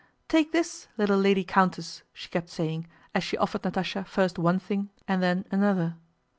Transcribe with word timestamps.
"Take 0.27 0.51
this, 0.51 0.87
little 0.97 1.19
Lady 1.19 1.43
Countess!" 1.43 2.01
she 2.11 2.27
kept 2.29 2.49
saying, 2.49 2.87
as 3.13 3.23
she 3.23 3.37
offered 3.37 3.61
Natásha 3.61 4.03
first 4.07 4.39
one 4.39 4.57
thing 4.57 4.89
and 5.07 5.21
then 5.21 5.45
another. 5.51 5.95